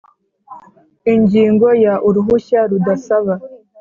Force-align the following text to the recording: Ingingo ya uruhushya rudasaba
Ingingo 1.13 1.67
ya 1.83 1.93
uruhushya 2.07 2.59
rudasaba 2.71 3.33